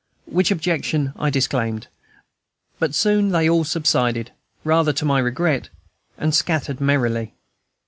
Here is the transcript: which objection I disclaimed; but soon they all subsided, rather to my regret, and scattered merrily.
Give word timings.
which 0.25 0.49
objection 0.49 1.13
I 1.15 1.29
disclaimed; 1.29 1.85
but 2.79 2.95
soon 2.95 3.29
they 3.29 3.47
all 3.47 3.63
subsided, 3.63 4.31
rather 4.63 4.93
to 4.93 5.05
my 5.05 5.19
regret, 5.19 5.69
and 6.17 6.33
scattered 6.33 6.81
merrily. 6.81 7.35